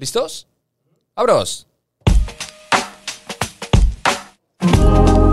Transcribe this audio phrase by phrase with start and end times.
[0.00, 0.48] ¿Listos?
[1.14, 1.66] ¡Abros!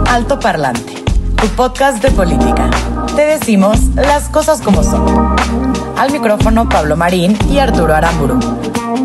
[0.10, 1.06] Alto Parlante,
[1.42, 2.70] tu podcast de política.
[3.16, 5.38] Te decimos las cosas como son.
[5.98, 8.40] Al micrófono Pablo Marín y Arturo Aramburu.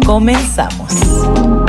[0.05, 1.62] Comenzamos.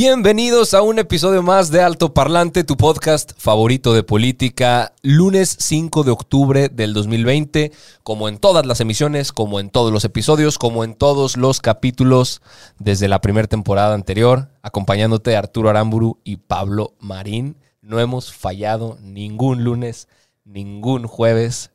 [0.00, 6.04] Bienvenidos a un episodio más de Alto Parlante, tu podcast favorito de política, lunes 5
[6.04, 7.72] de octubre del 2020,
[8.04, 12.42] como en todas las emisiones, como en todos los episodios, como en todos los capítulos
[12.78, 17.56] desde la primera temporada anterior, acompañándote Arturo Aramburu y Pablo Marín.
[17.82, 20.06] No hemos fallado ningún lunes,
[20.44, 21.72] ningún jueves.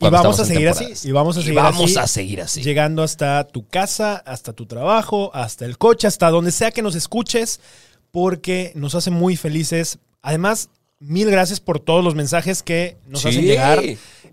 [0.00, 0.92] Y vamos a seguir así.
[1.08, 1.98] Y vamos a Y seguir vamos así.
[1.98, 2.62] a seguir así.
[2.62, 6.94] Llegando hasta tu casa, hasta tu trabajo, hasta el coche, hasta donde sea que nos
[6.94, 7.60] escuches,
[8.10, 9.98] porque nos hace muy felices.
[10.22, 13.28] Además, mil gracias por todos los mensajes que nos Sí.
[13.28, 13.82] hacen llegar.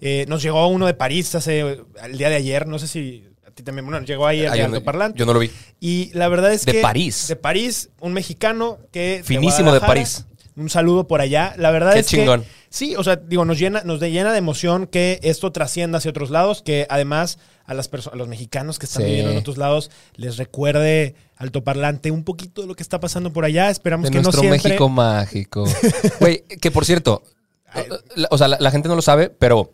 [0.02, 1.61] Eh, nos llegó uno de París hace
[2.03, 2.67] el día de ayer.
[2.67, 3.85] No sé si a ti también.
[3.85, 5.17] Bueno, llegó ahí el de no, Parlante.
[5.17, 5.52] yo no lo vi.
[5.79, 6.81] Y la verdad es De que.
[6.81, 7.27] París.
[7.27, 9.22] De París, un mexicano que.
[9.23, 9.79] Finísimo de.
[9.79, 10.25] París.
[10.57, 11.53] Un saludo por allá.
[11.57, 12.41] La verdad Qué es chingón.
[12.44, 12.47] que.
[12.75, 16.29] Sí, o sea, digo, nos llena, nos llena de emoción que esto trascienda hacia otros
[16.29, 19.07] lados, que además a las perso- a los mexicanos que están Sí.
[19.07, 23.45] viviendo en otros lados les recuerde altoparlante un poquito de lo que está pasando por
[23.45, 23.69] allá.
[23.69, 24.69] Esperamos De que no nuestro siempre.
[24.71, 25.63] México mágico.
[26.19, 27.23] Güey, que por cierto,
[28.15, 29.71] la- o sea, la, la gente no lo sabe, pero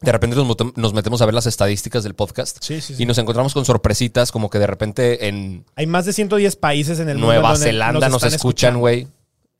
[0.00, 3.02] de repente nos, nos metemos a ver las estadísticas del podcast Sí, sí, sí.
[3.04, 6.98] y nos encontramos con sorpresitas como que de repente en Hay más de 110 países
[6.98, 7.28] en el mundo.
[7.28, 9.06] Nueva en donde Zelanda nos, están escuchan, güey.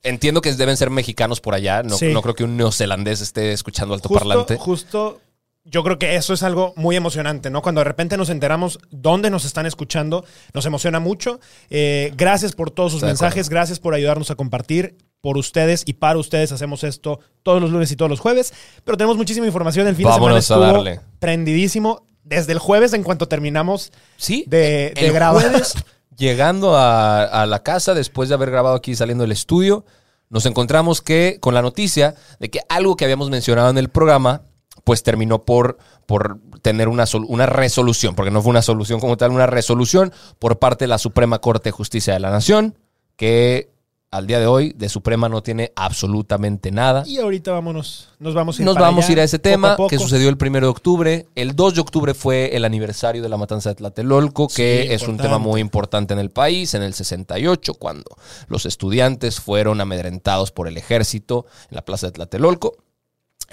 [0.05, 1.83] Entiendo que deben ser mexicanos por allá.
[1.83, 2.13] No, Sí.
[2.13, 4.55] no creo que un neozelandés esté escuchando Justo, altoparlante.
[4.57, 5.19] justo,
[5.63, 7.61] yo creo que eso es algo muy emocionante, ¿no?
[7.63, 10.23] Cuando de repente nos enteramos dónde nos están escuchando,
[10.53, 11.39] nos emociona mucho.
[11.71, 14.95] Eh, gracias por todos sus Estoy mensajes, gracias por ayudarnos a compartir.
[15.21, 18.53] Por ustedes y para ustedes hacemos esto todos los lunes y todos los jueves.
[18.83, 19.87] Pero tenemos muchísima información.
[19.87, 21.01] El fin Vámonos de a semana estuvo darle.
[21.17, 22.05] prendidísimo.
[22.23, 25.41] Desde el jueves, en cuanto terminamos Sí, de, de el grabar.
[25.41, 25.73] jueves,
[26.17, 29.85] llegando a, la casa después de haber grabado aquí saliendo del estudio,
[30.29, 34.43] nos encontramos que con la noticia de que algo que habíamos mencionado en el programa,
[34.83, 39.31] pues terminó por, por tener una, una resolución, porque no fue una solución como tal,
[39.31, 42.77] una resolución por parte de la Suprema Corte de Justicia de la Nación,
[43.15, 43.74] que
[44.17, 47.03] al día de hoy de Suprema no tiene absolutamente nada.
[47.05, 49.75] Y ahorita vámonos, nos vamos a ir Nos vamos a ir a ese poco tema
[49.75, 49.89] poco.
[49.89, 51.27] que sucedió el primero de octubre.
[51.35, 55.07] El 2 de octubre fue el aniversario de la matanza de Tlatelolco, que Sí, es
[55.07, 58.15] un tema muy importante en el país, en el 68, cuando
[58.47, 62.77] los estudiantes fueron amedrentados por el ejército en la plaza de Tlatelolco.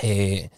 [0.00, 0.50] Eh,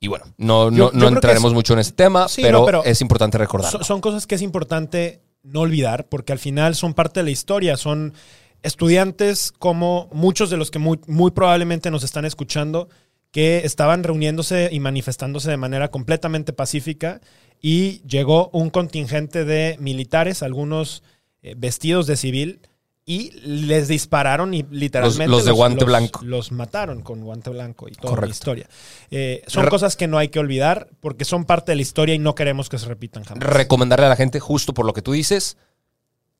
[0.00, 2.64] y bueno, no, no, Yo- no entraremos es- mucho en ese tema, Sí, pero, no,
[2.66, 3.78] pero es importante recordarlo.
[3.78, 7.30] Son, son cosas que es importante no olvidar, porque al final son parte de la
[7.30, 8.14] historia, son
[8.62, 12.88] estudiantes como muchos de los que muy, muy probablemente nos están escuchando,
[13.30, 17.20] que estaban reuniéndose y manifestándose de manera completamente pacífica
[17.62, 21.02] y llegó un contingente de militares, algunos
[21.42, 22.60] eh, vestidos de civil,
[23.06, 26.20] y les dispararon y literalmente los de guante blanco.
[26.22, 28.68] los mataron con guante blanco y toda la historia.
[29.10, 32.14] Eh, son Re- cosas que no hay que olvidar porque son parte de la historia
[32.14, 33.42] y no queremos que se repitan jamás.
[33.42, 35.56] Recomendarle a la gente, justo por lo que tú dices,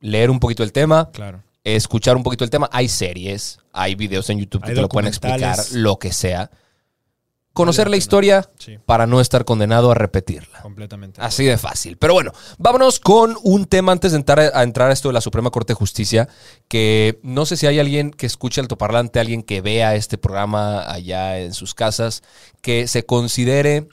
[0.01, 1.43] leer un poquito el tema, claro.
[1.65, 2.69] Escuchar un poquito el tema.
[2.73, 6.51] Hay series, hay videos en YouTube que Hay te lo pueden explicar, lo que sea.
[7.53, 10.63] Conocer la historia Sí, para no estar condenado a repetirla.
[10.63, 11.21] completamente.
[11.21, 11.97] Así de fácil.
[11.97, 15.21] Pero bueno, vámonos con un tema antes de entrar a, entrar a esto de la
[15.21, 16.29] Suprema Corte de Justicia,
[16.69, 21.41] que no sé si hay alguien que escuche altoparlante, alguien que vea este programa allá
[21.41, 22.23] en sus casas,
[22.63, 23.89] que se considere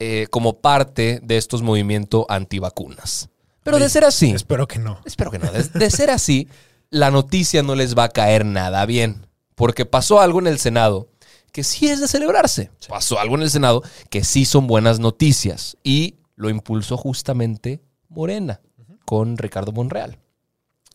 [0.00, 3.28] eh, como parte de estos movimientos antivacunas.
[3.62, 5.00] Pero de ser así, Espero que no.
[5.04, 5.50] Espero que no.
[5.52, 6.48] De, de ser así,
[6.90, 9.26] la noticia no les va a caer nada bien.
[9.54, 11.08] Porque pasó algo en el Senado
[11.52, 12.70] que sí es de celebrarse.
[12.88, 15.76] Pasó algo en el Senado que sí son buenas noticias.
[15.82, 18.60] Y lo impulsó justamente Morena
[19.04, 20.18] con Ricardo Monreal.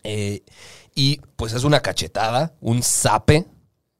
[0.02, 0.42] Eh,
[0.94, 3.46] y pues es una cachetada, un zape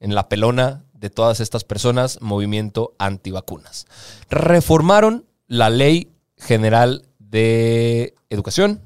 [0.01, 3.87] en la pelona de todas estas personas, movimiento antivacunas.
[4.31, 8.81] Reformaron la ley general de educación,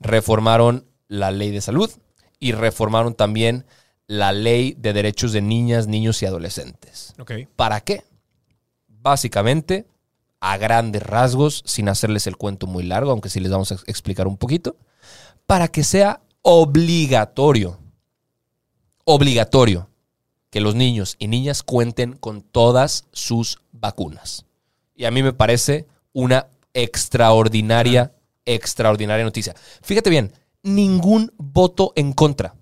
[0.00, 1.90] reformaron la ley de salud
[2.38, 3.64] y reformaron también
[4.06, 7.14] la ley de derechos de niñas, niños y adolescentes.
[7.56, 8.04] ¿Para qué?
[8.86, 9.86] Básicamente,
[10.40, 13.84] a grandes rasgos, sin hacerles el cuento muy largo, aunque sí les vamos a ex-
[13.86, 14.76] explicar un poquito,
[15.46, 17.78] para que sea obligatorio,
[19.04, 19.88] obligatorio,
[20.50, 24.46] que los niños y niñas cuenten con todas sus vacunas.
[24.94, 28.12] Y a mí me parece una extraordinaria,
[28.44, 29.54] extraordinaria noticia.
[29.82, 30.32] Fíjate bien,
[30.74, 32.54] ningún voto en contra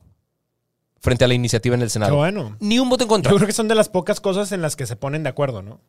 [1.01, 2.17] frente a la iniciativa en el Qué Senado.
[2.17, 2.57] bueno.
[2.61, 3.31] Ni un voto en contra.
[3.31, 5.63] Yo creo que son de las pocas cosas en las que se ponen de acuerdo,
[5.63, 5.81] ¿no?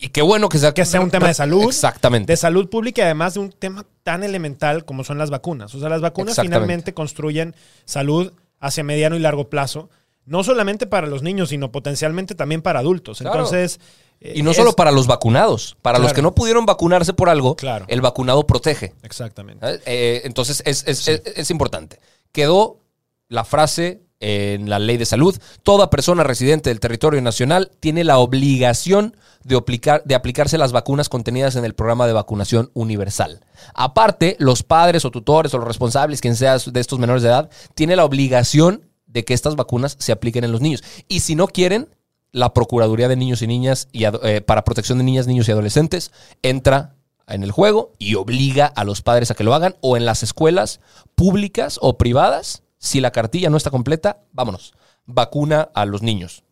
[0.00, 1.64] Y qué bueno que sea, Que sea un tema de salud.
[1.64, 2.32] Exactamente.
[2.32, 5.74] De salud pública y además de un tema tan elemental como son las vacunas.
[5.74, 9.90] O sea, las vacunas finalmente construyen salud hacia mediano y largo plazo,
[10.24, 13.18] no solamente para los niños, sino potencialmente también para adultos.
[13.18, 13.38] Claro.
[13.38, 13.80] Entonces.
[14.20, 17.54] Y no eh, solo para los vacunados, para los que no pudieron vacunarse por algo,
[17.56, 17.84] Claro.
[17.88, 18.94] el vacunado protege.
[19.02, 19.80] Exactamente.
[19.86, 22.00] Eh, entonces es, es- es- es importante.
[22.32, 22.80] Quedó
[23.28, 28.18] la frase en la ley de salud, toda persona residente del territorio nacional tiene la
[28.18, 33.44] obligación de, aplicar, de aplicarse las vacunas contenidas en el programa de vacunación universal.
[33.74, 37.48] Aparte, los padres o tutores o los responsables, quien sea de estos menores de edad,
[37.76, 40.82] tiene la obligación de que estas vacunas se apliquen en los niños.
[41.06, 41.88] Y si no quieren,
[42.32, 46.12] la Procuraduría de Niños y Niñas y eh, para protección de niñas, niños y adolescentes
[46.42, 46.94] entra
[47.26, 50.22] en el juego y obliga a los padres a que lo hagan o en las
[50.22, 50.80] escuelas
[51.14, 54.74] públicas o privadas, si la cartilla no está completa, vámonos,
[55.06, 56.44] vacuna a los niños.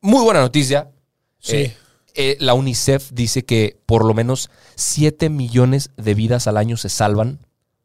[0.00, 0.90] Muy buena noticia.
[1.38, 1.56] Sí.
[1.56, 1.76] Eh,
[2.14, 6.88] eh, la UNICEF dice que por lo menos 7 millones de vidas al año se
[6.88, 7.38] salvan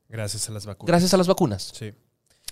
[0.10, 0.88] Gracias a las vacunas.
[0.88, 1.72] gracias a las vacunas.
[1.74, 1.94] Sí.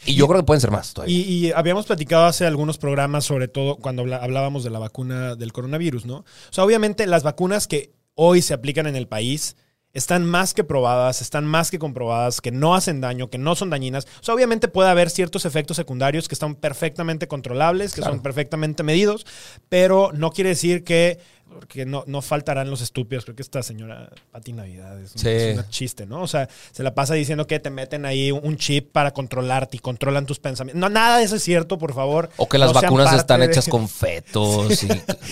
[0.06, 1.16] Y yo creo que pueden ser más todavía.
[1.18, 5.54] Y, y habíamos platicado hace algunos programas, sobre todo cuando hablábamos de la vacuna del
[5.54, 6.18] coronavirus, ¿no?
[6.18, 9.56] O sea, obviamente las vacunas que hoy se aplican en el país
[9.94, 13.70] están más que probadas, están más que comprobadas, que no hacen daño, que no son
[13.70, 14.06] dañinas.
[14.22, 18.16] O sea, obviamente puede haber ciertos efectos secundarios que están perfectamente controlables, que Claro.
[18.16, 19.24] son perfectamente medidos,
[19.70, 21.20] pero no quiere decir que
[21.52, 23.26] porque no, no faltarán los estúpidos.
[23.26, 25.30] Creo que esta señora Pati Navidad es un, Sí.
[25.30, 26.22] es un chiste, ¿no?
[26.22, 29.80] O sea, se la pasa diciendo que te meten ahí un chip para controlarte y
[29.80, 30.80] controlan tus pensamientos.
[30.80, 32.30] No, nada de eso es cierto, por favor.
[32.38, 34.84] o que las No vacunas están de- hechas con fetos.
[34.84, 34.88] y-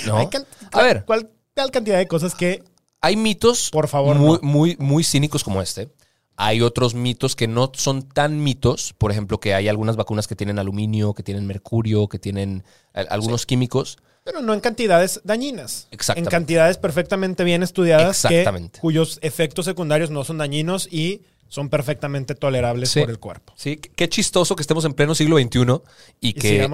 [0.08, 0.30] ¿no?
[0.30, 2.64] Can- A ver, ¿Cuál, tal cantidad de cosas que
[3.02, 4.48] hay mitos Por favor, muy, no.
[4.48, 5.90] muy, muy cínicos como este.
[6.38, 8.94] Hay otros mitos que no son tan mitos.
[8.98, 12.64] Por ejemplo, que hay algunas vacunas que tienen aluminio, que tienen mercurio, que tienen
[12.94, 13.98] eh, algunos químicos.
[14.24, 15.88] Pero no en cantidades dañinas.
[15.92, 16.28] Exactamente.
[16.28, 18.80] En cantidades perfectamente bien estudiadas que- Exactamente.
[18.80, 23.02] cuyos efectos secundarios no son dañinos y son perfectamente tolerables Sí.
[23.02, 23.52] por el cuerpo.
[23.58, 25.82] Sí, qué chistoso que estemos en pleno siglo XXI
[26.22, 26.70] y Y que,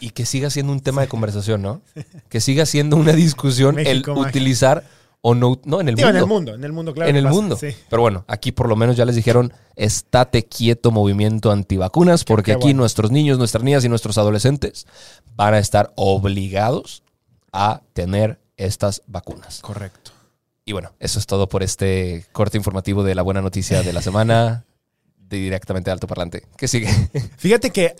[0.00, 1.80] y que siga siendo un tema de conversación, ¿no?
[2.28, 4.12] Que siga siendo una discusión el mágico.
[4.20, 4.84] utilizar
[5.26, 5.58] o no.
[5.64, 6.18] No, en el Digo, mundo.
[6.18, 7.08] en el mundo, en el mundo, claro.
[7.08, 7.56] en el pasa, mundo.
[7.56, 7.68] sí.
[7.88, 12.56] Pero bueno, aquí por lo menos ya les dijeron, estate quieto movimiento antivacunas, porque qué
[12.56, 12.80] aquí bueno.
[12.80, 14.86] nuestros niños, nuestras niñas y nuestros adolescentes
[15.34, 17.02] van a estar obligados
[17.52, 19.60] a tener estas vacunas.
[19.62, 20.10] Correcto.
[20.66, 24.02] Y bueno, eso es todo por este corte informativo de la buena noticia de la
[24.02, 24.66] semana,
[25.16, 26.46] de directamente de Alto Parlante.
[26.58, 26.88] ¿Qué sigue?
[27.38, 27.96] Fíjate que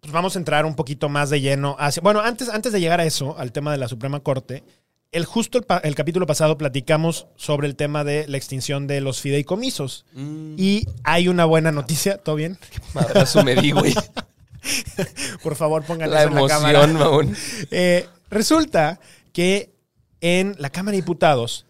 [0.00, 2.02] pues, vamos a entrar un poquito más de lleno hacia.
[2.02, 4.64] Bueno, antes, antes de llegar a eso, al tema de la Suprema Corte,
[5.14, 10.04] el justo el, capítulo pasado platicamos sobre el tema de la extinción de los fideicomisos.
[10.14, 12.58] Y hay una buena noticia, ¿todo bien?
[12.94, 13.94] Madrazo me di, güey.
[15.42, 16.86] Por favor, pongan La eso en la cámara.
[16.86, 17.34] mamón.
[17.70, 18.98] Eh, resulta
[19.32, 19.72] que
[20.20, 21.66] en la Cámara de Diputados,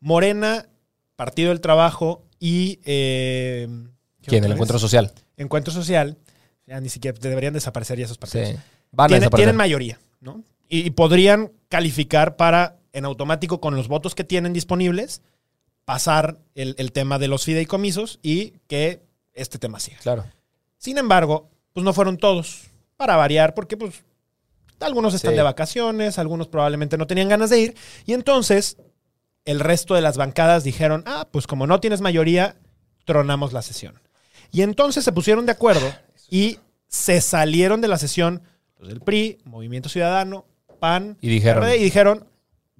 [0.00, 0.68] Morena,
[1.16, 2.80] Partido del Trabajo y.
[2.84, 3.68] eh,
[4.22, 4.44] ¿qué ¿Quién?
[4.44, 5.12] El encuentro social.
[5.36, 6.16] Encuentro Social.
[6.66, 8.48] Ya ni siquiera deberían desaparecer ya esos partidos.
[8.50, 8.56] Sí.
[8.92, 9.46] Van a Tiene- desaparecer.
[9.46, 10.42] tienen mayoría, ¿no?
[10.68, 15.22] Y podrían calificar para, en automático, con los votos que tienen disponibles,
[15.84, 19.02] pasar el, el tema de los fideicomisos y que
[19.34, 19.98] este tema siga.
[20.02, 20.24] Claro.
[20.76, 22.64] Sin embargo, pues no fueron todos,
[22.96, 24.02] para variar, porque pues
[24.80, 25.36] algunos están Sí.
[25.36, 27.76] de vacaciones, algunos probablemente no tenían ganas de ir,
[28.06, 28.76] y entonces
[29.44, 32.56] el resto de las bancadas dijeron, ah, pues como no tienes mayoría,
[33.04, 34.00] tronamos la sesión.
[34.52, 35.90] Y entonces se pusieron de acuerdo
[36.30, 38.42] y se salieron de la sesión
[38.78, 40.44] los del PRI, Movimiento Ciudadano,
[40.80, 42.27] PAN, Y dijeron- PRD, y dijeron,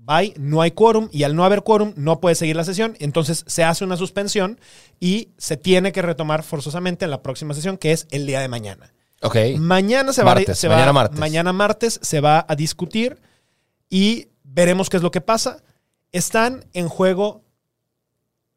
[0.09, 3.45] bye, no hay quórum, y al no haber quórum no puede seguir la sesión, entonces
[3.47, 4.59] se hace una suspensión
[4.99, 8.49] y se tiene que retomar forzosamente en la próxima sesión, que es el día de
[8.49, 8.93] mañana.
[9.23, 9.37] Ok.
[9.59, 11.19] Mañana se Martes, va, se mañana va- martes.
[11.19, 13.21] mañana martes se va a discutir
[13.91, 15.63] y veremos qué es lo que pasa.
[16.13, 17.43] Están en juego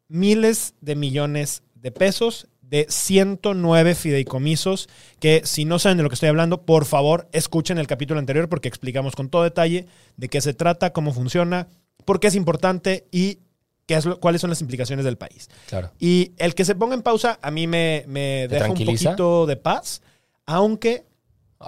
[0.08, 6.16] miles de millones de pesos de 109 fideicomisos que si no saben de lo que
[6.16, 9.86] estoy hablando, por favor, escuchen el capítulo anterior porque explicamos con todo detalle
[10.18, 11.68] de qué se trata, cómo funciona,
[12.06, 13.40] por qué es importante y
[13.86, 15.50] qué es lo- cuáles son las implicaciones del país.
[15.68, 15.92] Claro.
[16.00, 19.46] Y el que se ponga en pausa a mí me, me ¿Te deja un poquito
[19.46, 20.02] de paz,
[20.48, 21.06] aunque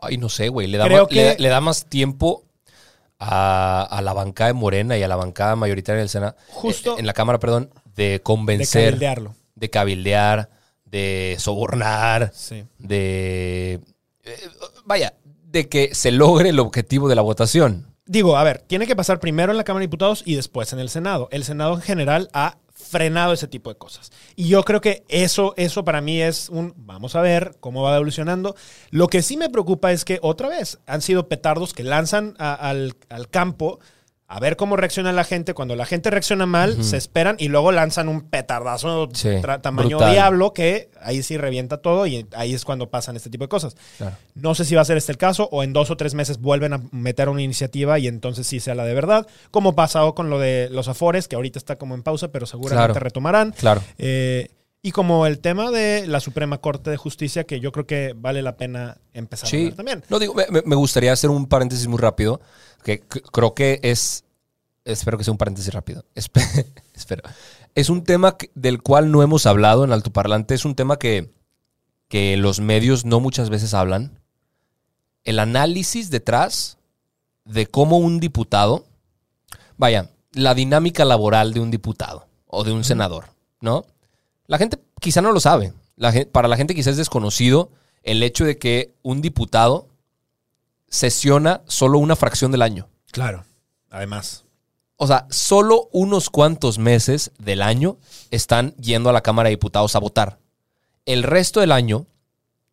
[0.02, 0.66] Ay, no sé, güey.
[0.68, 2.46] Le, da Creo más- que- le da más tiempo
[3.20, 7.00] a, a la bancada de Morena y a la bancada mayoritaria del Senado, Justo- eh,
[7.00, 9.36] en la Cámara, perdón, de De convencer, cabildearlo.
[9.56, 10.50] de cabildear,
[10.94, 12.64] de sobornar, Sí.
[12.78, 13.82] de...
[14.24, 14.38] eh,
[14.86, 15.16] vaya,
[15.52, 17.88] de que se logre el objetivo de la votación.
[18.06, 20.80] Digo, a ver, tiene que pasar primero en la Cámara de Diputados y después en
[20.80, 21.30] el Senado.
[21.32, 24.12] El Senado en general ha frenado ese tipo de cosas.
[24.36, 27.96] Y yo creo que eso, eso para mí es un, vamos a ver cómo va
[27.96, 28.56] evolucionando.
[28.92, 32.54] Lo que sí me preocupa es que otra vez han sido petardos que lanzan a-
[32.54, 33.80] al, al campo
[34.36, 35.54] a ver cómo reacciona la gente.
[35.54, 39.30] Cuando la gente reacciona mal, se esperan y luego lanzan un petardazo Sí,
[39.62, 40.12] tamaño brutal.
[40.12, 43.76] diablo que ahí sí revienta todo y ahí es cuando pasan este tipo de cosas.
[43.98, 44.16] Claro.
[44.36, 46.40] No sé si va a ser este el caso o en dos o tres meses
[46.40, 50.32] vuelven a meter una iniciativa y entonces sí sea la de verdad, como pasado con
[50.32, 53.00] lo de los afores, que ahorita está como en pausa, pero seguramente Claro.
[53.04, 53.52] retomarán.
[53.52, 53.82] Claro.
[54.00, 54.50] Eh,
[54.86, 58.42] y como el tema de la Suprema Corte de Justicia, que yo creo que vale
[58.42, 60.04] la pena empezar a ver también.
[60.10, 60.36] No, digo,
[60.66, 62.42] me- gustaría hacer un paréntesis muy rápido,
[62.84, 64.26] que creo que es,
[64.84, 67.24] espero que sea un paréntesis rápido, Espe- espero.
[67.76, 71.32] Es un tema que- del cual no hemos hablado en altoparlante, es un tema que,
[72.10, 74.20] que los medios no muchas veces hablan.
[75.24, 76.78] El análisis detrás
[77.46, 78.86] de cómo un diputado,
[79.78, 83.28] vaya, la dinámica laboral de un diputado o de un senador,
[83.62, 83.86] ¿no?
[84.46, 84.73] La gente
[85.04, 85.74] quizá no lo sabe.
[85.98, 87.70] La gen- para la gente quizá es desconocido
[88.02, 89.90] el hecho de que un diputado
[90.88, 92.88] sesiona solo una fracción del año.
[93.12, 93.44] Claro,
[93.90, 94.44] además.
[94.96, 97.98] O sea, solo unos cuantos meses del año
[98.32, 100.40] están yendo a la Cámara de Diputados a votar.
[101.06, 102.06] El resto del año,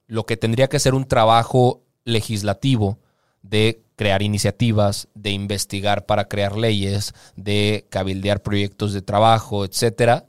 [0.06, 2.99] lo que tendría que ser un trabajo legislativo
[3.42, 10.26] de crear iniciativas, de investigar para crear leyes, de cabildear proyectos de trabajo, etcétera,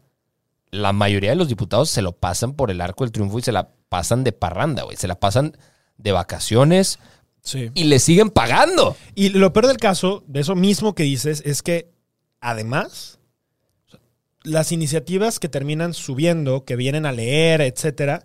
[0.72, 3.51] la mayoría de los diputados se lo pasan por el arco del triunfo y se
[3.51, 4.96] la pasan de parranda, güey.
[4.98, 5.58] Se la pasan
[5.98, 6.98] de vacaciones
[7.44, 7.72] Sí.
[7.74, 8.96] y le siguen pagando.
[9.16, 11.92] Y lo peor del caso, de eso mismo que dices, es que
[12.40, 13.20] además,
[14.44, 18.24] las iniciativas que terminan subiendo, que vienen a leer, etcétera,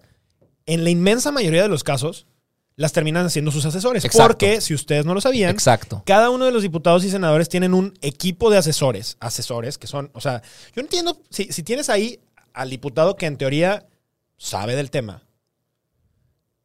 [0.67, 2.26] en la inmensa mayoría de los casos,
[2.76, 4.05] las terminan haciendo sus asesores.
[4.05, 4.29] Exacto.
[4.29, 6.03] Porque, si ustedes no lo sabían, Exacto.
[6.05, 9.17] cada uno de los diputados y senadores tienen un equipo de asesores.
[9.21, 10.43] Asesores que son, o sea,
[10.75, 12.21] yo entiendo, si, si tienes ahí
[12.57, 13.87] al diputado que en teoría
[14.39, 15.23] sabe del tema,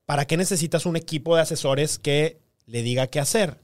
[0.05, 3.57] ¿para qué necesitas un equipo de asesores que le diga qué hacer?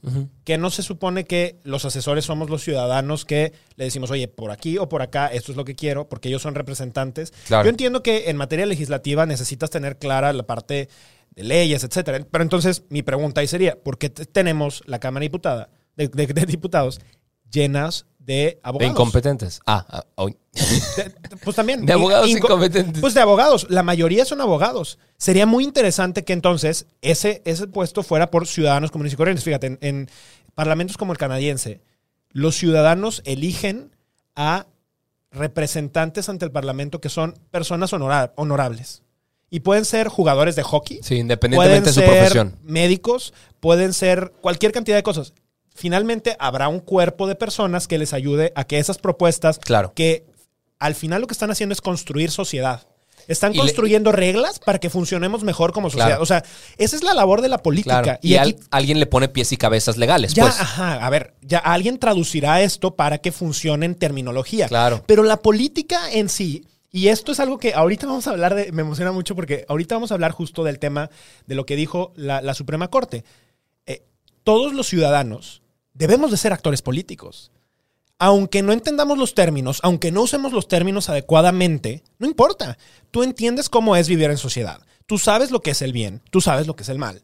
[0.43, 4.51] Que no se supone que los asesores somos los ciudadanos que le decimos, oye, por
[4.51, 7.31] aquí o por acá, esto es lo que quiero, porque ellos son representantes.
[7.47, 7.63] Claro.
[7.65, 10.89] Yo entiendo que en materia legislativa necesitas tener clara la parte
[11.35, 12.25] de leyes, etcétera.
[12.29, 16.45] Pero entonces mi pregunta ahí sería, ¿por qué tenemos la Cámara diputada, de, de- de
[16.45, 16.99] diputados
[17.49, 18.91] llenas de De abogados?
[18.91, 19.59] incompetentes.
[19.65, 20.37] Ah, ah, hoy.
[20.53, 21.85] De- de- pues también.
[21.87, 23.01] De abogados Inco- incompetentes.
[23.01, 23.65] Pues de abogados.
[23.69, 24.99] La mayoría son abogados.
[25.17, 29.43] Sería muy interesante que entonces ese, ese puesto fuera por ciudadanos comunes y corrientes.
[29.45, 30.09] Fíjate, en, en
[30.53, 31.81] parlamentos como el canadiense,
[32.29, 33.95] los ciudadanos eligen
[34.35, 34.67] a
[35.31, 39.03] representantes ante el parlamento que son personas honora- honorables.
[39.49, 40.99] Y pueden ser jugadores de hockey.
[41.01, 42.55] Sí, independientemente de su ser profesión.
[42.63, 45.33] médicos, pueden ser cualquier cantidad de cosas.
[45.77, 49.93] Finalmente habrá un cuerpo de personas que les ayude a que esas propuestas, Claro.
[49.95, 50.25] que
[50.79, 52.87] al final lo que están haciendo es construir sociedad.
[53.27, 56.07] Están Y le- construyendo reglas para que funcionemos mejor como sociedad.
[56.07, 56.23] Claro.
[56.23, 56.43] O sea,
[56.77, 58.01] esa es la labor de la política.
[58.01, 58.19] Claro.
[58.23, 60.59] Y, Y, aquí al- alguien le pone pies y cabezas legales, ya, pues.
[60.59, 64.67] ajá, a ver, ya alguien traducirá esto para que funcione en terminología.
[64.67, 65.03] Claro.
[65.05, 68.71] Pero la política en sí, y esto es algo que ahorita vamos a hablar de,
[68.71, 71.09] me emociona mucho porque ahorita vamos a hablar justo del tema
[71.45, 73.25] de lo que dijo la, la Suprema Corte.
[73.85, 74.03] Eh,
[74.45, 75.61] todos los ciudadanos
[75.97, 77.51] debemos de ser actores políticos.
[78.19, 82.77] Aunque no entendamos los términos, aunque no usemos los términos adecuadamente, no importa.
[83.11, 84.81] Tú entiendes cómo es vivir en sociedad.
[85.05, 87.21] Tú sabes lo que es el bien, tú sabes lo que es el mal.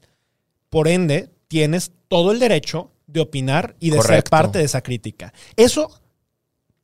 [0.70, 5.34] Por ende, tienes todo el derecho de opinar y de ser parte de esa crítica.
[5.56, 6.02] Eso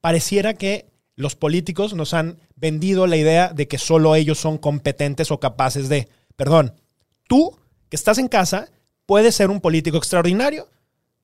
[0.02, 5.32] pareciera que los políticos nos han vendido la idea de que solo ellos son competentes
[5.32, 6.08] o capaces de.
[6.36, 6.74] Perdón,
[7.28, 7.58] tú
[7.90, 8.70] que estás en casa
[9.06, 10.68] puedes ser un político extraordinario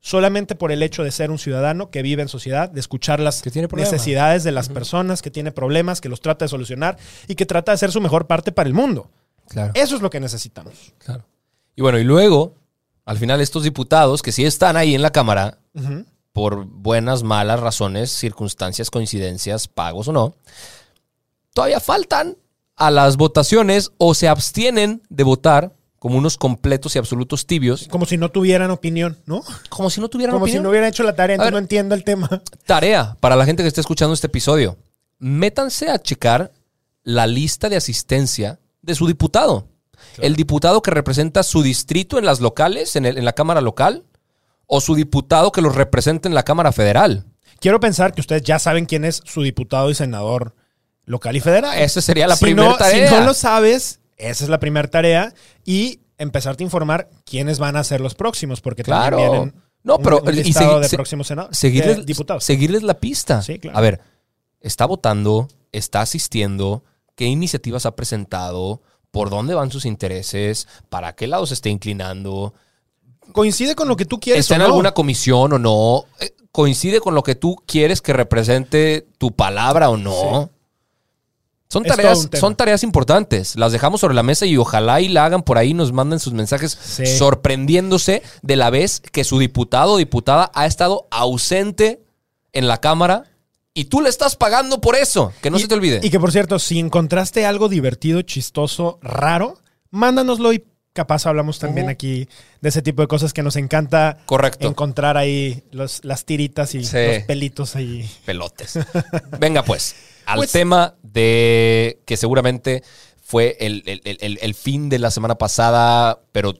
[0.05, 3.41] solamente por el hecho de ser un ciudadano que vive en sociedad, de escuchar las
[3.41, 7.33] Que tiene necesidades de las personas, que tiene problemas, que los trata de solucionar y
[7.33, 9.09] que trata de ser su mejor parte para el mundo.
[9.47, 9.71] Claro.
[9.73, 10.93] Eso es lo que necesitamos.
[10.99, 11.25] Claro.
[11.75, 12.53] Y bueno, y luego,
[13.03, 15.57] al final, estos diputados que sí están ahí en la Cámara,
[16.33, 20.35] por buenas, malas razones, circunstancias, coincidencias, pagos o no,
[21.55, 22.37] todavía faltan
[22.75, 25.73] a las votaciones o se abstienen de votar
[26.05, 29.41] como unos completos y absolutos tibios, Como si no tuvieran opinión, ¿no?
[29.69, 30.59] como si no tuvieran Como opinión.
[30.61, 31.53] si no hubieran hecho la tarea, entonces ver.
[31.53, 32.29] no entiendo el tema.
[32.67, 34.77] Tarea para la gente que está escuchando este episodio.
[35.17, 36.51] Métanse a checar
[37.01, 39.67] la lista de asistencia de su diputado.
[40.19, 44.03] El diputado que representa su distrito en las locales, en, el- en la Cámara local,
[44.67, 47.25] o su diputado que los represente en la Cámara Federal.
[47.59, 50.53] Quiero pensar que ustedes ya saben quién es su diputado y senador
[51.05, 51.79] local y federal.
[51.79, 53.09] Esa sería la Si primera no- tarea.
[53.09, 55.33] Si no lo sabes, esa es la primera tarea.
[55.63, 59.17] Y empezarte a informar quiénes van a ser los próximos, porque Claro.
[59.17, 62.43] también vienen No, pero- un y segui- de se- próximos senadores, seguirles, de diputados.
[62.43, 63.41] seguirles la pista.
[63.41, 63.77] Sí, claro.
[63.77, 64.01] A ver,
[64.61, 66.83] está votando, está asistiendo,
[67.15, 68.81] qué iniciativas ha presentado,
[69.11, 72.53] por dónde van sus intereses, para qué lado se está inclinando,
[73.31, 74.41] Coincide con lo que tú quieres.
[74.45, 74.65] está o en no.
[74.67, 79.89] alguna comisión o no, Eh, coincide con lo que tú quieres que represente tu palabra
[79.89, 80.49] o no.
[81.67, 83.55] Son tareas, son tareas importantes.
[83.55, 86.33] Las dejamos sobre la mesa y ojalá y la hagan por ahí, nos manden sus
[86.33, 87.05] mensajes Sí.
[87.05, 92.01] sorprendiéndose de la vez que su diputado o diputada ha estado ausente
[92.53, 93.23] en la Cámara
[93.73, 95.33] y tú le estás pagando por eso.
[95.41, 95.99] Que no Y- se te olvide.
[96.03, 99.57] Y que por cierto, si encontraste algo divertido, chistoso, raro,
[99.91, 102.29] mándanoslo y capaz hablamos también aquí
[102.61, 104.67] de ese tipo de cosas que nos encanta Correcto.
[104.67, 106.95] encontrar ahí los, las tiritas y Sí.
[106.95, 108.09] los pelitos ahí.
[108.23, 108.79] pelotes.
[109.39, 109.95] Venga, pues,
[110.25, 112.83] al Pues- tema de que seguramente
[113.23, 116.53] fue el, el- el- el- fin de la semana pasada, pero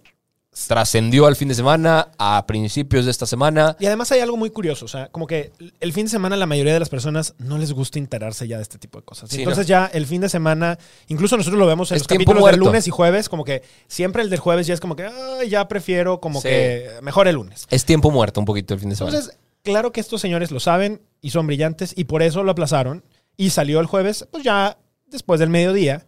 [0.68, 3.76] trascendió al fin de semana, a principios de esta semana.
[3.78, 6.46] Y además hay algo muy curioso, o sea, como que el fin de semana la
[6.46, 9.30] mayoría de las personas no les gusta enterarse ya de este tipo de cosas.
[9.30, 12.46] Sí, Entonces ya el fin de semana, incluso nosotros lo vemos en Es los capítulos
[12.50, 15.50] de lunes y jueves, como que siempre el del jueves ya es como que "Ay,
[15.50, 16.48] ya prefiero como Sí.
[16.48, 17.68] que mejor el lunes.
[17.70, 19.18] Es tiempo muerto un poquito el fin de semana.
[19.18, 23.04] Entonces, claro que estos señores lo saben y son brillantes y por eso lo aplazaron
[23.38, 24.78] y salió el jueves, pues ya
[25.08, 26.06] después del mediodía.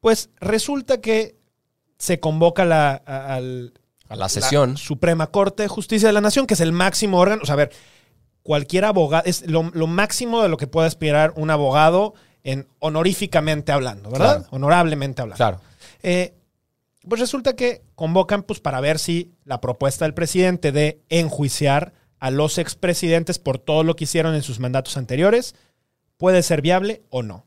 [0.00, 1.36] Pues resulta que
[1.98, 3.72] se convoca la, a- al,
[4.08, 4.72] a la sesión.
[4.72, 7.42] la Suprema Corte de Justicia de la Nación, que es el máximo órgano.
[7.42, 7.70] O sea, a ver,
[8.42, 13.70] cualquier abogado, es lo, lo máximo de lo que puede aspirar un abogado en honoríficamente
[13.70, 14.38] hablando, ¿verdad?
[14.38, 14.48] Claro.
[14.50, 15.36] Honorablemente hablando.
[15.36, 15.60] Claro.
[16.02, 16.34] Eh,
[17.08, 22.30] pues resulta que convocan pues, para ver si la propuesta del presidente de enjuiciar a
[22.32, 25.54] los expresidentes por todo lo que hicieron en sus mandatos anteriores
[26.22, 27.46] puede ser viable o no.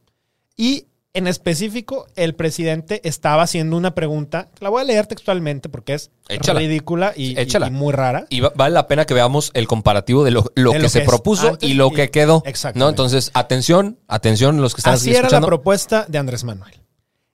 [0.57, 5.93] Y en específico, el presidente estaba haciendo una pregunta, la voy a leer textualmente porque
[5.93, 6.59] es Échala.
[6.59, 7.67] ridícula y, Échala.
[7.67, 8.25] y muy rara.
[8.29, 10.89] Y va- vale la pena que veamos el comparativo de lo, lo De que lo
[10.89, 12.43] se que propuso y lo y- que quedó.
[12.45, 12.79] Exactamente.
[12.83, 12.89] ¿no?
[12.89, 16.73] Entonces, atención, atención los que están Así era la propuesta de Andrés Manuel.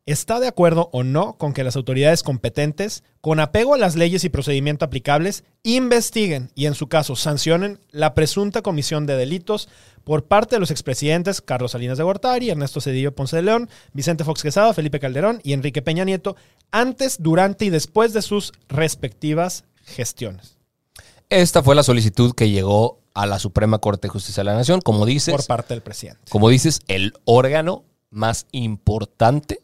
[0.07, 4.23] ¿Está de acuerdo o no con que las autoridades competentes, con apego a las leyes
[4.23, 9.69] y procedimiento aplicables, investiguen y en su caso sancionen la presunta comisión de delitos
[10.03, 14.23] por parte de los expresidentes Carlos Salinas de Gortari, Ernesto Cedillo Ponce de León, Vicente
[14.23, 16.35] Fox Quesada, Felipe Calderón y Enrique Peña Nieto
[16.71, 20.57] antes, durante y después de sus respectivas gestiones?
[21.29, 24.81] Esta fue la solicitud que llegó a la Suprema Corte de Justicia de la Nación.
[24.81, 26.21] Como dices, Por parte del presidente.
[26.29, 29.59] como dices, el órgano más importante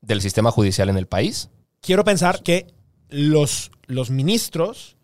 [0.00, 1.48] del sistema judicial en el país.
[1.80, 2.66] quiero pensar que
[3.08, 4.96] los, los ministros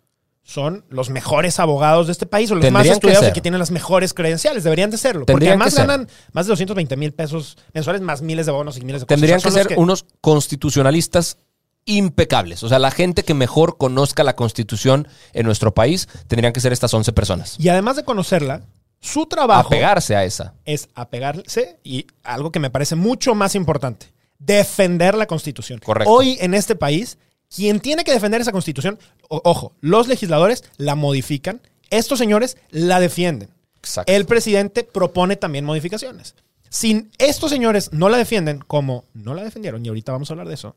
[0.43, 3.41] son los mejores abogados de este país o los más Tendrían que estudiados y que
[3.41, 4.63] tienen las mejores credenciales.
[4.63, 5.21] Deberían de serlo.
[5.27, 5.87] porque Tendrían además que ser.
[5.89, 9.21] ganan más de 220 mil pesos mensuales, más miles de bonos y miles de cosas.
[9.21, 11.39] Tendrían O sea, que ser unos constitucionalistas
[11.85, 12.63] impecables.
[12.63, 16.73] O sea, la gente que mejor conozca la constitución en nuestro país tendrían que ser
[16.73, 17.57] estas 11 personas.
[17.59, 18.63] Y además de conocerla,
[19.01, 20.55] su trabajo Apegarse a esa.
[20.65, 24.07] es apegarse y algo que me parece mucho más importante,
[24.39, 25.81] defender la constitución.
[25.85, 26.13] Correcto.
[26.13, 27.19] Hoy en este país,
[27.55, 33.01] quien tiene que defender esa constitución, o- ojo, los legisladores la modifican, estos señores la
[33.01, 33.51] defienden.
[33.79, 34.13] Exacto.
[34.13, 36.35] El presidente propone también modificaciones.
[36.69, 40.49] Si estos señores no la defienden como no la defendieron, y ahorita vamos a hablar
[40.49, 40.75] de eso,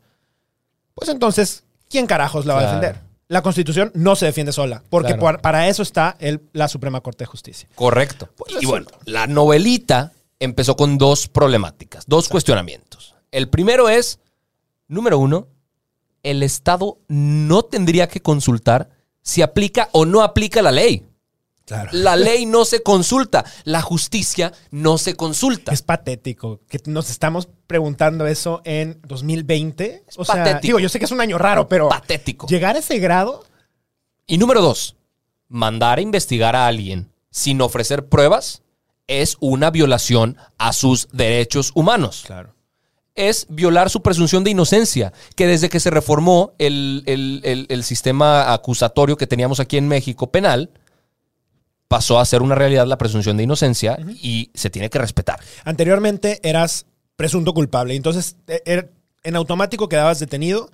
[0.93, 3.01] pues entonces, ¿quién carajos la va a defender?
[3.27, 5.19] La constitución no se defiende sola, porque Claro.
[5.21, 7.67] por- para eso está el- la Suprema Corte de Justicia.
[7.75, 8.29] Correcto.
[8.35, 13.15] Pues y bueno, la novelita empezó con dos problemáticas, dos cuestionamientos.
[13.31, 14.19] El primero es,
[14.87, 15.47] número uno,
[16.23, 18.89] el Estado no tendría que consultar
[19.21, 21.05] si aplica o no aplica la ley.
[21.65, 21.89] Claro.
[21.93, 25.71] La ley no se consulta, la justicia no se consulta.
[25.71, 30.03] Es patético que nos estamos preguntando eso en 2020.
[30.17, 30.61] o sea, patético.
[30.61, 32.47] digo, yo sé que es un año raro, pero Patético.
[32.47, 33.45] llegar a ese grado,
[34.25, 34.95] Y número dos,
[35.47, 38.63] mandar a investigar a alguien sin ofrecer pruebas
[39.07, 42.23] es una violación a sus derechos humanos.
[42.25, 42.55] claro.
[43.15, 47.83] Es violar su presunción de inocencia, que desde que se reformó el, el- el- el
[47.83, 50.69] sistema acusatorio que teníamos aquí en México penal,
[51.87, 55.39] pasó a ser una realidad la presunción de inocencia y se tiene que respetar.
[55.63, 58.89] Anteriormente eras presunto culpable, entonces eh, er-
[59.23, 60.69] en automático quedabas detenido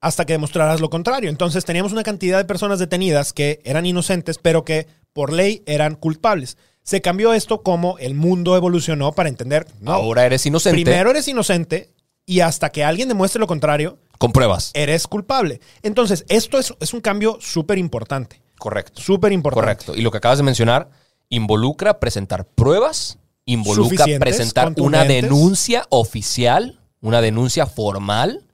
[0.00, 1.30] hasta que demostraras lo contrario.
[1.30, 5.96] Entonces teníamos una cantidad de personas detenidas que eran inocentes, pero que por ley eran
[5.96, 6.56] culpables.
[6.88, 9.66] Se cambió esto como el mundo evolucionó para entender.
[9.78, 11.92] No, Ahora eres inocente primero eres inocente
[12.24, 14.70] y hasta que alguien demuestre lo contrario, con pruebas.
[14.72, 15.60] eres culpable.
[15.82, 18.40] Entonces, esto es, es un cambio súper importante.
[18.58, 19.02] Correcto.
[19.02, 19.60] Súper importante.
[19.60, 19.94] Correcto.
[19.96, 20.88] Y lo que acabas de mencionar
[21.28, 28.46] involucra presentar pruebas, involucra presentar una denuncia oficial, una denuncia formal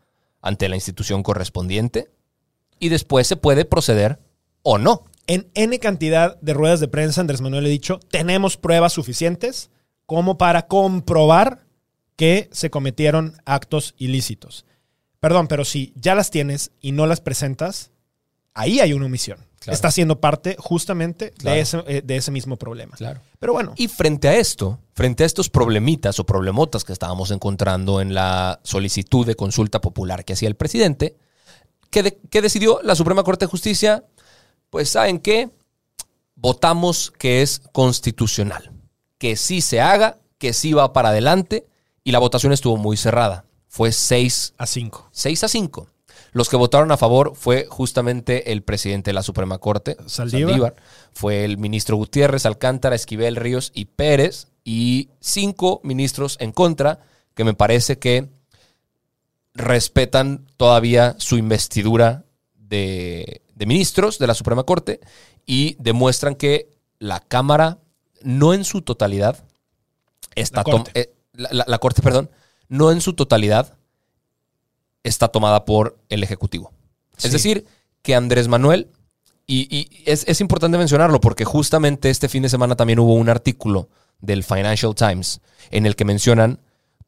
[0.42, 2.10] ante la institución correspondiente
[2.80, 4.18] y después se puede proceder
[4.64, 5.04] o no.
[5.26, 9.70] En N cantidad de ruedas de prensa, Andrés Manuel ha dicho, tenemos pruebas suficientes
[10.06, 11.64] como para comprobar
[12.16, 14.66] que se cometieron actos ilícitos.
[15.20, 17.90] Perdón, pero si ya las tienes y no las presentas,
[18.52, 19.38] ahí hay una omisión.
[19.60, 19.74] Claro.
[19.74, 21.54] Está siendo parte justamente Claro.
[21.56, 22.94] de, ese, eh, de ese mismo problema.
[22.98, 23.22] Claro.
[23.38, 28.02] Pero bueno, Y frente a esto, frente a estos problemitas o problemotas que estábamos encontrando
[28.02, 31.16] en la solicitud de consulta popular que hacía el presidente,
[31.88, 34.04] ¿qué, de- qué decidió la Suprema Corte de Justicia?
[34.74, 35.50] Pues saben qué,
[36.34, 38.72] votamos que es constitucional,
[39.18, 41.64] que sí se haga, que sí va para adelante
[42.02, 43.44] y la votación estuvo muy cerrada.
[43.68, 45.08] Fue 6 a cinco.
[45.12, 45.86] 6 a 5.
[46.32, 50.74] Los que votaron a favor fue justamente el presidente de la Suprema Corte, Saldívar.
[51.12, 54.48] Fue el ministro Gutiérrez, Alcántara, Esquivel, Ríos y Pérez.
[54.64, 56.98] Y cinco ministros en contra,
[57.36, 58.28] que me parece que
[59.54, 62.24] respetan todavía su investidura
[62.56, 65.00] de, de ministros de la Suprema Corte
[65.46, 67.78] y demuestran que la Cámara,
[68.22, 69.44] no en su totalidad,
[70.34, 70.90] está La Corte.
[70.94, 72.30] eh, la- la- la Corte, perdón,
[72.68, 73.76] no en su totalidad
[75.02, 76.72] está tomada por el Ejecutivo.
[77.16, 77.26] Sí.
[77.28, 77.66] Es decir,
[78.02, 78.88] que Andrés Manuel,
[79.46, 83.28] y, y es, es importante mencionarlo porque justamente este fin de semana también hubo un
[83.28, 83.88] artículo
[84.20, 85.40] del Financial Times
[85.70, 86.60] en el que mencionan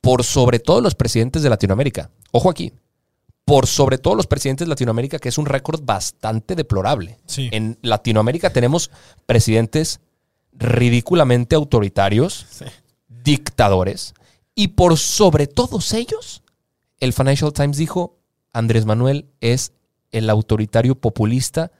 [0.02, 2.10] por sobre todo los presidentes de Latinoamérica.
[2.32, 2.72] Ojo aquí,
[3.46, 7.16] por sobre todo los presidentes de Latinoamérica, que es un récord bastante deplorable.
[7.26, 7.48] Sí.
[7.52, 8.90] En Latinoamérica tenemos
[9.24, 10.00] presidentes
[10.52, 12.46] ridículamente autoritarios,
[13.08, 14.14] dictadores,
[14.56, 16.42] y por sobre todos ellos,
[16.98, 18.18] el Financial Times dijo,
[18.52, 19.72] Andrés Manuel es
[20.10, 21.70] el autoritario populista,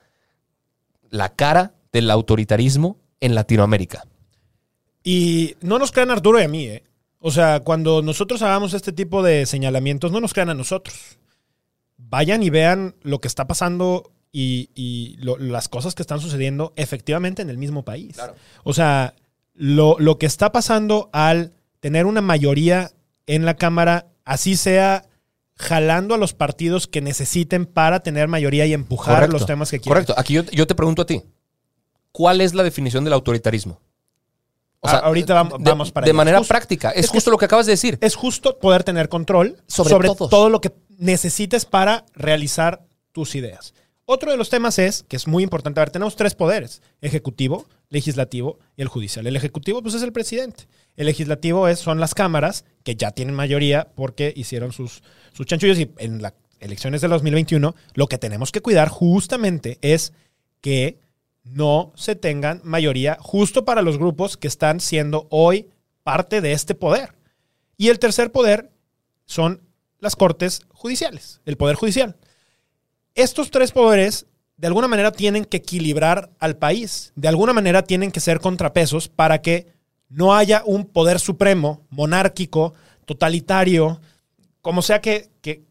[1.10, 4.06] la cara del autoritarismo en Latinoamérica.
[5.02, 6.84] Y no nos crean a Arturo y a mí, ¿eh?
[7.18, 11.18] O sea, cuando nosotros hagamos este tipo de señalamientos, no nos crean a nosotros.
[11.98, 16.72] Vayan y vean lo que está pasando y, y lo- las cosas que están sucediendo
[16.76, 18.14] efectivamente en el mismo país.
[18.16, 18.34] Claro.
[18.64, 19.14] O sea,
[19.54, 22.90] lo, lo que está pasando al tener una mayoría
[23.26, 25.04] en la Cámara, así sea
[25.56, 29.32] jalando a los partidos que necesiten para tener mayoría y empujar Correcto.
[29.38, 29.94] los temas que quieran.
[30.04, 30.14] Correcto.
[30.20, 31.22] Aquí yo, yo te pregunto a ti,
[32.12, 33.80] ¿cuál es la definición del autoritarismo?
[34.82, 36.16] Ah, ahorita vam- de- vamos para De allá.
[36.16, 36.90] manera Justo- práctica.
[36.90, 37.98] Es, es que- justo lo que acabas de decir.
[38.02, 43.74] es justo poder tener control Sobre sobre, todo lo que necesites para realizar tus ideas.
[44.04, 47.66] Otro de los temas es, que es muy importante, a ver, tenemos tres poderes, ejecutivo,
[47.88, 49.26] legislativo y el judicial.
[49.26, 50.68] El ejecutivo pues es el presidente.
[50.96, 55.78] El legislativo es, son las cámaras que ya tienen mayoría porque hicieron sus, sus chanchullos
[55.78, 60.12] y en las elecciones de 2021 lo que tenemos que cuidar justamente es
[60.60, 60.98] que
[61.44, 65.68] no se tengan mayoría justo para los grupos que están siendo hoy
[66.02, 67.14] parte de este poder.
[67.76, 68.70] Y el tercer poder
[69.26, 69.65] son
[70.06, 72.16] las cortes judiciales, el poder judicial.
[73.16, 78.12] Estos tres poderes de alguna manera tienen que equilibrar al país, de alguna manera tienen
[78.12, 79.66] que ser contrapesos para que
[80.08, 82.72] no haya un poder supremo, monárquico,
[83.04, 84.00] totalitario,
[84.62, 85.64] como sea que, que,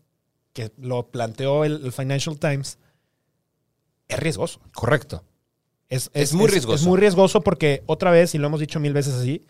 [0.53, 2.77] que lo planteó el, el Financial Times,
[4.07, 4.59] es riesgoso.
[4.73, 5.23] Correcto.
[5.87, 6.75] Es, Es muy riesgoso.
[6.75, 9.45] Es muy riesgoso porque, otra vez, y lo hemos dicho mil veces así,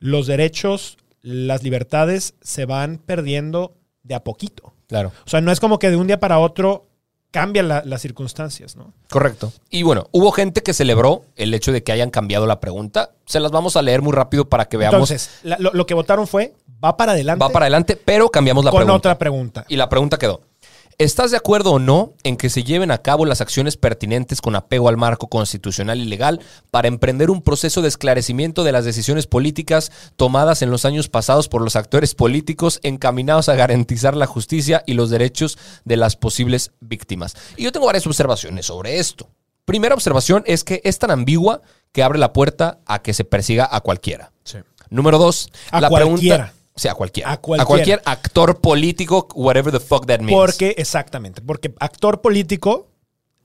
[0.00, 4.72] los derechos, las libertades se van perdiendo de a poquito.
[4.88, 5.12] Claro.
[5.26, 6.86] O sea, no es como que de un día para otro
[7.30, 8.92] cambian la- las circunstancias, ¿no?
[9.08, 9.52] Correcto.
[9.70, 13.10] Y bueno, hubo gente que celebró el hecho de que hayan cambiado la pregunta.
[13.26, 14.94] Se las vamos a leer muy rápido para que veamos.
[15.10, 18.64] Entonces, la- lo, lo que votaron fue, va para adelante Va para adelante, pero cambiamos
[18.64, 18.96] la con pregunta.
[18.96, 19.64] otra pregunta.
[19.68, 20.40] Y la pregunta quedó.
[21.00, 24.54] ¿Estás de acuerdo o no en que se lleven a cabo las acciones pertinentes con
[24.54, 29.26] apego al marco constitucional y legal para emprender un proceso de esclarecimiento de las decisiones
[29.26, 34.84] políticas tomadas en los años pasados por los actores políticos encaminados a garantizar la justicia
[34.86, 37.34] y los derechos de las posibles víctimas?
[37.56, 39.30] Y yo tengo varias observaciones sobre esto.
[39.64, 43.66] Primera observación es que es tan ambigua que abre la puerta a que se persiga
[43.72, 44.32] a cualquiera.
[44.90, 46.36] Número dos, A la cualquiera.
[46.36, 46.59] pregunta...
[46.80, 47.28] Sí, a cualquiera.
[47.28, 47.66] A A cualquiera.
[47.66, 50.32] cualquier actor político, whatever the fuck that means.
[50.32, 52.88] Porque, exactamente, porque actor político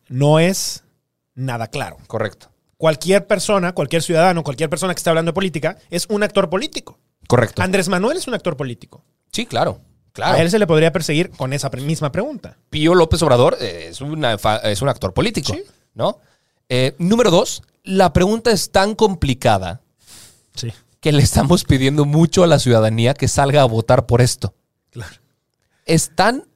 [0.08, 0.86] no es
[1.34, 1.98] nada claro.
[2.08, 2.50] Correcto.
[2.78, 6.98] Cualquier persona, cualquier ciudadano, cualquier persona que esté hablando de política es un actor político.
[7.28, 7.62] Correcto.
[7.62, 9.04] Andrés Manuel es un actor político.
[9.34, 9.82] Sí, claro.
[9.82, 10.38] A Claro.
[10.38, 12.58] él se le podría perseguir con esa misma pregunta.
[12.70, 15.62] Pío López Obrador eh, es, una es un actor político, Sí.
[15.94, 16.20] ¿no?
[16.70, 19.82] Eh, número dos, la pregunta es tan complicada
[20.56, 20.72] Sí,
[21.06, 24.56] que le estamos pidiendo mucho a la ciudadanía que salga a votar por esto.
[24.90, 25.14] claro.
[25.86, 26.48] Es tan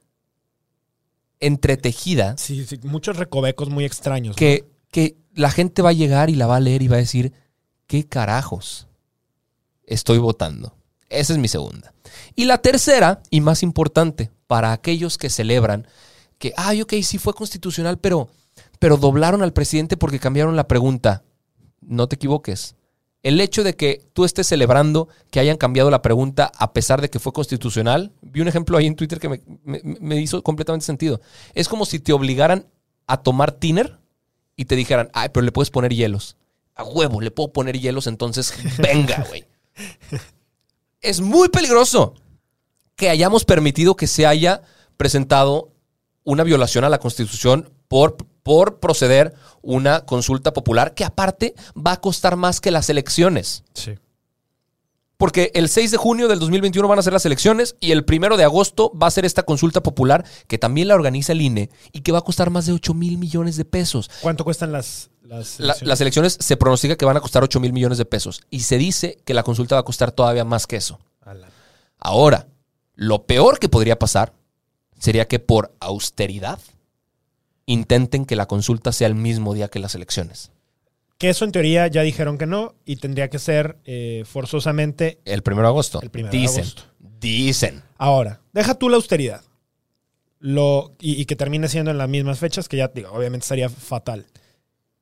[1.38, 4.30] entretejida Sí, sí, muchos recovecos muy extraños.
[4.30, 4.36] ¿no?
[4.36, 6.98] que que la gente va a llegar y la va a leer y va a
[6.98, 7.32] decir,
[7.86, 8.88] ¿qué carajos
[9.84, 10.74] estoy votando?
[11.08, 11.94] Esa es mi segunda.
[12.34, 15.86] Y la tercera, y más importante, para aquellos que celebran
[16.38, 18.30] que, ay, ok, sí fue constitucional, pero,
[18.80, 21.22] pero doblaron al presidente porque cambiaron la pregunta.
[21.80, 22.74] No te equivoques.
[23.22, 27.10] El hecho de que tú estés celebrando que hayan cambiado la pregunta a pesar de
[27.10, 30.86] que fue constitucional, vi un ejemplo ahí en Twitter que me, me- me hizo completamente
[30.86, 31.20] sentido.
[31.54, 32.66] Es como si te obligaran
[33.06, 33.98] a tomar tiner
[34.56, 36.36] y te dijeran, ay, pero le puedes poner hielos.
[36.74, 39.44] A huevo, le puedo poner hielos, entonces venga, güey.
[41.00, 42.14] es muy peligroso
[42.96, 44.62] que hayamos permitido que se haya
[44.96, 45.72] presentado
[46.24, 52.00] una violación a la Constitución por, por proceder una consulta popular que aparte va a
[52.00, 53.64] costar más que las elecciones.
[53.74, 53.96] Sí.
[55.16, 58.38] Porque el 6 de junio del 2021 van a ser las elecciones y el 1
[58.38, 62.00] de agosto va a ser esta consulta popular que también la organiza el INE y
[62.00, 64.10] que va a costar más de 8 mil millones de pesos.
[64.22, 65.88] ¿Cuánto cuestan las, las La- elecciones?
[65.88, 68.78] las elecciones se pronostica que van a costar 8 mil millones de pesos y se
[68.78, 70.98] dice que la consulta va a costar todavía más que eso.
[71.98, 72.46] Ahora,
[72.94, 74.32] lo peor que podría pasar
[74.98, 76.58] sería que por austeridad
[77.72, 80.50] intenten que la consulta sea el mismo día que las elecciones.
[81.18, 85.42] Que eso en teoría ya dijeron que no y tendría que ser eh, forzosamente El
[85.46, 86.00] 1 de agosto.
[86.02, 86.82] El primero de dicen, agosto.
[87.20, 87.82] Dicen.
[87.98, 89.42] Ahora, deja tú la austeridad.
[90.38, 93.68] Lo, y, y que termine siendo en las mismas fechas, que ya digo, obviamente sería
[93.68, 94.24] fatal.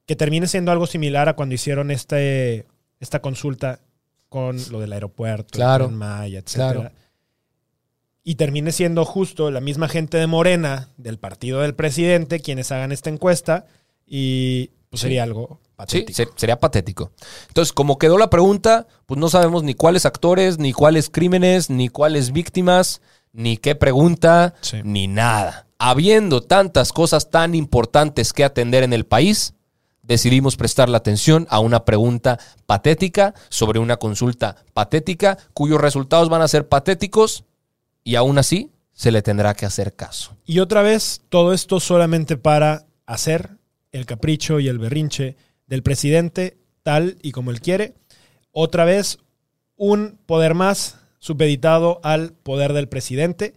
[0.07, 2.67] Que termine siendo algo similar a cuando hicieron este,
[2.99, 3.81] esta consulta
[4.29, 6.73] con lo del aeropuerto, Claro, Tren Maya, etcétera.
[6.73, 6.91] claro.
[8.29, 12.93] Y termine siendo justo la misma gente de Morena, del partido del presidente, quienes hagan
[12.93, 13.65] esta encuesta.
[14.07, 15.07] Y pues Sí.
[15.07, 16.13] sería algo patético.
[16.15, 17.11] se- sería patético.
[17.47, 21.89] Entonces, como quedó la pregunta, pues no sabemos ni cuáles actores, ni cuáles crímenes, ni
[21.89, 23.01] cuáles víctimas,
[23.33, 24.79] ni qué pregunta, Sí.
[24.85, 25.67] ni nada.
[25.79, 29.55] Habiendo tantas cosas tan importantes que atender en el país,
[30.03, 36.49] decidimos prestarle atención a una pregunta patética sobre una consulta patética, cuyos resultados van a
[36.49, 37.45] ser patéticos
[38.09, 40.35] y aún así se le tendrá que hacer caso.
[40.47, 43.59] Y otra vez, todo esto solamente para hacer
[43.93, 47.93] el capricho y el berrinche del presidente tal y como él quiere.
[48.51, 49.19] Otra vez,
[49.77, 53.53] un poder más supeditado al poder del presidente.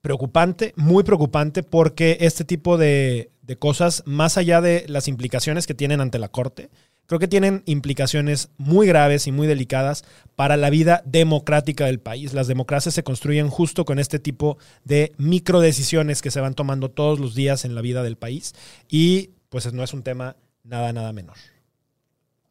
[0.00, 5.74] Preocupante, muy preocupante, porque este tipo de, de cosas, más allá de las implicaciones que
[5.74, 6.68] tienen ante la Corte,
[7.06, 10.04] creo que tienen implicaciones muy graves y muy delicadas
[10.36, 12.32] para la vida democrática del país.
[12.32, 17.18] Las democracias se construyen justo con este tipo de microdecisiones que se van tomando todos
[17.20, 18.54] los días en la vida del país
[18.88, 21.36] y pues no es un tema nada, nada menor.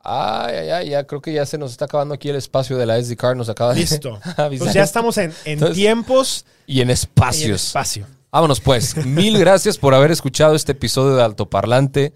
[0.04, 2.88] Ay, ay, ay, ya creo que ya se nos está acabando aquí el espacio de
[2.88, 4.20] la SD card, nos acaba de Listo.
[4.58, 7.64] Pues ya estamos en, en Entonces, tiempos Y en y en espacios.
[7.68, 8.08] espacio.
[8.32, 8.96] Vámonos pues.
[9.06, 12.14] Mil gracias por haber escuchado este episodio de Altoparlante.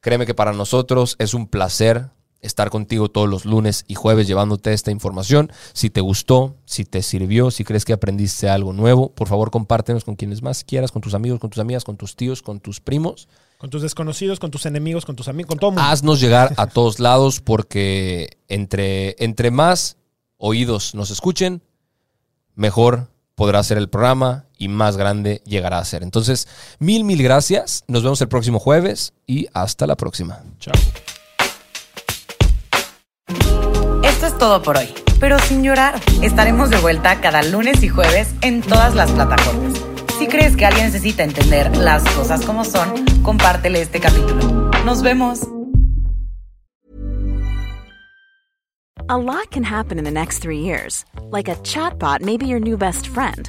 [0.00, 4.72] Créeme que para nosotros es un placer estar contigo todos los lunes y jueves llevándote
[4.72, 5.50] esta información.
[5.72, 10.04] Si te gustó, si te sirvió, si crees que aprendiste algo nuevo, por favor compártenos
[10.04, 12.80] con quienes más quieras, con tus amigos, con tus amigas, con tus tíos, con tus
[12.80, 13.28] primos.
[13.58, 15.82] Con tus desconocidos, con tus enemigos, con tus amigos, con todo mundo.
[15.82, 19.96] Haznos llegar a todos lados porque entre, entre más
[20.36, 21.62] oídos nos escuchen,
[22.54, 26.02] mejor podrá ser el programa y más grande llegará a ser.
[26.02, 27.84] Entonces, mil, mil gracias.
[27.86, 30.42] Nos vemos el próximo jueves y hasta la próxima.
[30.58, 30.74] Chao.
[34.02, 36.00] Esto es todo por hoy, pero sin llorar.
[36.22, 39.78] Estaremos de vuelta cada lunes y jueves en todas las plataformas.
[40.18, 44.70] Si crees que alguien necesita entender las cosas como son, compártele este capítulo.
[44.84, 45.40] Nos vemos.
[49.10, 51.04] A lot can happen in the next three years.
[51.30, 53.48] Like a chatbot may be your new best friend.